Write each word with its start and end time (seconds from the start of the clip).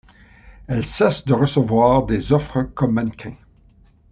Elle 0.65 0.83
cesse 0.83 1.25
de 1.25 1.33
recevoir 1.35 2.07
des 2.07 2.33
offres 2.33 2.63
comme 2.63 2.93
mannequin. 2.93 3.35